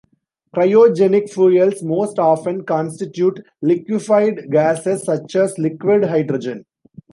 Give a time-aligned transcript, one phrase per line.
[0.55, 6.65] Cryogenic fuels most often constitute liquefied gases such as liquid hydrogen.